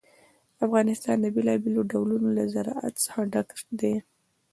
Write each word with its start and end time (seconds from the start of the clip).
افغانستان 0.65 1.17
د 1.21 1.25
بېلابېلو 1.35 1.81
ډولونو 1.91 2.29
له 2.37 2.43
زراعت 2.53 2.93
څخه 3.05 3.19
ډک 3.33 3.49
دی. 3.79 3.95